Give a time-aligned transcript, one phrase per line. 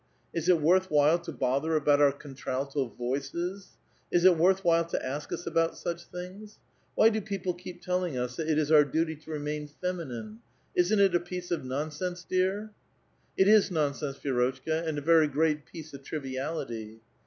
[0.33, 3.77] Is it worth while to,' bother about our contralto voices?
[4.11, 6.57] Is it worth while to ask; US about such things?
[6.95, 10.39] Why do people keep telling us that i; it is our duty to remain feminine?
[10.73, 12.71] Isn't it a piece of non ■' sense, dear?"
[13.05, 17.01] '* It is nonsense, Vi^rotchka, and a very great piece of "triviality."